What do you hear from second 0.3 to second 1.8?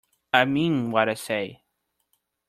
I mean what I say.